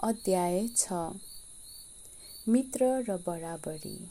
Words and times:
अध्याय 0.00 0.68
छ। 0.76 0.92
मित्र 2.48 2.84
र 3.08 3.16
बराबरी। 3.26 4.10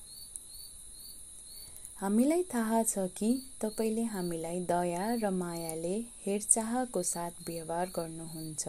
हामीलाई 2.00 2.44
थाहा 2.44 2.84
छ 2.84 2.98
कि 2.98 3.30
तपाईँले 3.62 4.04
हामीलाई 4.04 4.60
दया 4.60 5.14
र 5.14 5.30
मायाले 5.30 5.94
हेरचाहको 6.26 7.04
साथ 7.04 7.32
व्यवहार 7.48 7.92
गर्नुहुन्छ। 7.96 8.68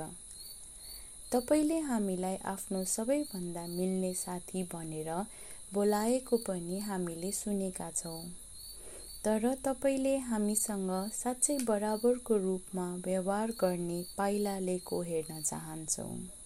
तपाईँले 1.33 1.79
हामीलाई 1.79 2.37
आफ्नो 2.45 2.85
सबैभन्दा 2.85 3.67
मिल्ने 3.67 4.15
साथी 4.15 4.63
भनेर 4.63 5.11
बोलाएको 5.75 6.37
पनि 6.37 6.79
हामीले 6.79 7.33
सुनेका 7.33 7.91
छौँ। 7.91 8.23
तर 9.25 9.55
तपाईँले 9.65 10.17
हामीसँग 10.19 11.11
साँच्चै 11.15 11.59
बराबरको 11.59 12.37
रूपमा 12.37 12.95
व्यवहार 12.95 13.51
गर्ने 13.51 14.05
पाइला 14.17 14.59
लिएको 14.59 15.03
हेर्न 15.03 15.43
चाहन्छौँ। 15.43 16.44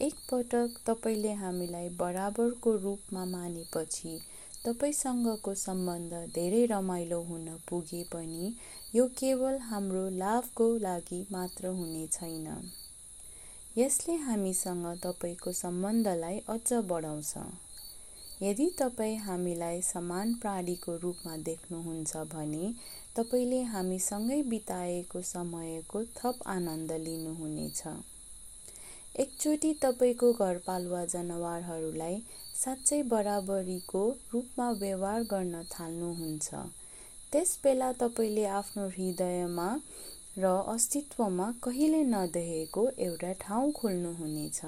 एकपटक 0.00 0.74
तपाईँले 0.86 1.32
हामीलाई 1.32 1.88
बराबरको 1.88 2.74
रूपमा 2.76 3.24
मानेपछि 3.24 4.18
तपाईँसँगको 4.64 5.54
सम्बन्ध 5.54 6.12
धेरै 6.34 6.64
रमाइलो 6.66 7.20
हुन 7.22 7.46
पुगे 7.68 8.02
पनि 8.12 8.52
यो 8.94 9.06
केवल 9.18 9.58
हाम्रो 9.60 10.08
लाभको 10.10 10.66
लागि 10.78 11.20
मात्र 11.32 11.66
हुने 11.68 12.06
छैन। 12.06 12.46
यसले 13.78 14.14
हामीसँग 14.16 14.86
तपाईँको 15.02 15.52
सम्बन्धलाई 15.52 16.38
अझ 16.48 16.72
बढाउँछ। 16.90 17.34
यदि 18.42 18.66
तपाईँ 18.78 19.16
हामीलाई 19.18 19.80
समान 19.82 20.34
प्राणीको 20.34 20.96
रूपमा 20.96 21.36
देख्नुहुन्छ 21.36 22.16
भने 22.16 22.72
तपाईँले 23.16 23.62
हामीसँगै 23.62 24.42
बिताएको 24.42 25.22
समयको 25.22 26.04
थप 26.16 26.46
आनन्द 26.46 26.92
लिनुहुनेछ। 26.92 27.82
एकचोटि 29.18 29.72
तपाईँको 29.82 30.32
घरपालुवा 30.32 31.04
जनावरहरूलाई 31.04 32.16
साँच्चै 32.54 33.00
बराबरीको 33.02 34.02
रूपमा 34.32 34.70
व्यवहार 34.72 35.22
गर्न 35.22 35.62
थाल्नुहुन्छ। 35.72 36.54
त्यसबेला 37.32 37.90
तपाईँले 37.92 38.44
आफ्नो 38.58 38.86
हृदयमा 38.88 39.66
र 40.38 40.52
अस्तित्वमा 40.74 41.50
कहिले 41.62 42.02
नदेखेको 42.04 42.86
एउटा 42.98 43.32
ठाउँ 43.40 43.72
खोल्नुहुनेछ। 43.72 44.60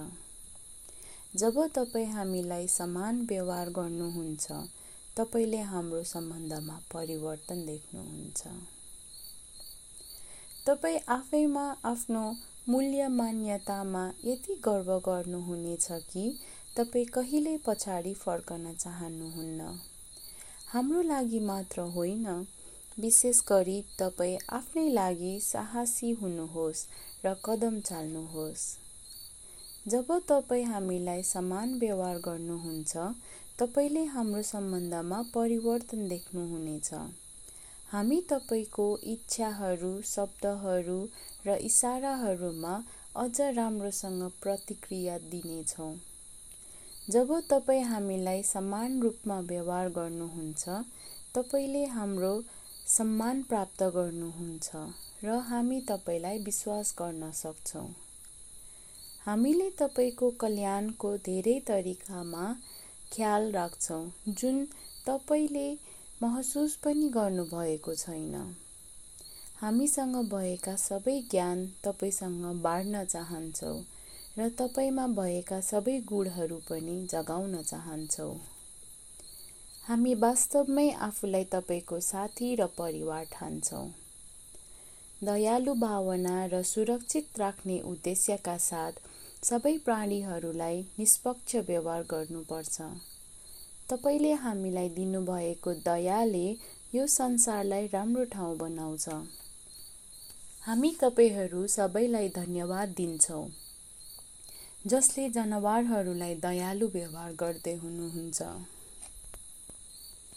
जब 1.37 1.62
तपाईँ 1.75 2.11
हामीलाई 2.11 2.67
समान 2.69 3.23
व्यवहार 3.27 3.69
गर्नुहुन्छ 3.70 4.47
तपाईँले 5.17 5.61
हाम्रो 5.70 6.03
सम्बन्धमा 6.05 6.77
परिवर्तन 6.95 7.67
देख्नुहुन्छ। 7.67 8.42
तपाईँ 10.67 10.98
आफैमा 11.09 11.67
आफ्नो 11.85 12.25
मूल्य 12.71 13.07
मान्यतामा 13.09 14.03
यति 14.25 14.55
गर्व 14.65 14.91
गर्नुहुनेछ 15.07 15.87
कि 16.11 16.25
तपाईँ 16.77 17.05
कहिल्यै 17.07 17.57
पछाडि 17.67 18.13
फर्कन 18.15 18.73
चाहनुहुन्न। 18.75 19.71
हाम्रो 20.73 21.01
लागि 21.03 21.41
मात्र 21.41 21.81
होइन 21.95 22.27
विशेष 22.98 23.41
गरी 23.48 23.81
तपाईँ 23.98 24.37
आफ्नै 24.53 24.89
लागि 24.91 25.33
साहसी 25.43 26.11
हुनुहोस् 26.21 26.85
र 27.25 27.35
कदम 27.45 27.81
चाल्नुहोस्। 27.81 28.67
जब 29.89 30.13
तपाईँ 30.29 30.65
हामीलाई 30.65 31.23
समान 31.23 31.75
व्यवहार 31.79 32.19
गर्नुहुन्छ 32.19 32.97
तपाईँले 33.59 34.05
हाम्रो 34.15 34.43
सम्बन्धमा 34.53 35.23
परिवर्तन 35.35 36.09
देख्नुहुनेछ। 36.09 36.91
हामी 37.92 38.20
तपाईँको 38.30 38.84
इच्छाहरू 39.12 39.92
शब्दहरू 40.06 40.98
र 41.46 41.56
इसाराहरूमा 41.62 42.74
अझ 43.16 43.41
राम्रोसँग 43.56 44.22
प्रतिक्रिया 44.42 45.16
दिनेछौँ। 45.30 45.94
जब 47.11 47.33
तपाईँ 47.50 47.83
हामीलाई 47.84 48.42
समान 48.44 49.00
रूपमा 49.02 49.38
व्यवहार 49.48 49.88
गर्नुहुन्छ 49.91 50.78
तपाईँले 51.34 51.84
हाम्रो 51.96 52.33
सम्मान 52.89 53.42
प्राप्त 53.42 53.83
गर्नुहुन्छ 53.96 54.86
र 55.24 55.39
हामी 55.48 55.80
तपाईँलाई 55.89 56.39
विश्वास 56.45 56.95
गर्न 56.98 57.30
सक्छौँ। 57.34 57.89
हामीले 59.27 59.70
तपाईँको 59.79 60.30
कल्याणको 60.40 61.17
धेरै 61.27 61.58
तरिकामा 61.68 62.45
ख्याल 63.12 63.52
राख्छौँ 63.52 64.05
जुन 64.30 64.64
तपाईँले 65.06 65.68
महसुस 66.23 66.75
पनि 66.77 67.08
गर्नुभएको 67.08 67.95
छैन। 67.95 68.35
हामीसँग 69.61 70.17
भएका 70.31 70.75
सबै 70.77 71.14
ज्ञान 71.31 71.64
तपाईँसँग 71.85 72.45
बाँड्न 72.63 73.05
चाहन्छौँ 73.05 73.79
र 74.39 74.48
तपाईँमा 74.48 75.07
भएका 75.07 75.61
सबै 75.61 75.98
गुणहरू 76.01 76.59
पनि 76.69 76.97
जगाउन 77.11 77.63
चाहन्छौँ। 77.63 78.35
हामी 79.89 80.14
वास्तवमै 80.14 80.89
आफूलाई 81.01 81.45
तपाईँको 81.45 82.01
साथी 82.01 82.55
र 82.55 82.67
परिवार 82.79 83.25
ठान्छौँ। 83.33 83.89
दयालु 85.25 85.75
भावना 85.75 86.47
र 86.47 86.63
सुरक्षित 86.63 87.39
राख्ने 87.39 87.80
उद्देश्यका 87.80 88.57
साथ 88.59 88.92
सबै 89.45 89.79
प्राणीहरूलाई 89.79 90.83
निष्पक्ष 90.98 91.57
व्यवहार 91.69 92.03
गर्नुपर्छ। 92.11 93.10
तपाईँले 93.90 94.33
हामीलाई 94.33 94.89
दिनुभएको 94.89 95.73
दयाले 95.74 96.46
यो 96.95 97.06
संसारलाई 97.06 97.86
राम्रो 97.86 98.24
ठाउँ 98.24 98.56
बनाउँछ। 98.56 99.08
हामी 100.67 100.90
तपाईँहरू 101.01 101.67
सबैलाई 101.67 102.29
धन्यवाद 102.29 102.89
दिन्छौँ। 102.96 103.46
जसले 104.86 105.29
जनावरहरूलाई 105.30 106.34
दयालु 106.34 106.86
व्यवहार 106.89 107.33
गर्दै 107.33 107.74
हुनुहुन्छ। 107.74 108.42